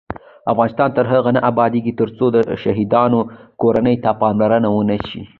[0.51, 3.19] افغانستان تر هغو نه ابادیږي، ترڅو د شهیدانو
[3.61, 5.21] کورنیو ته پاملرنه ونشي.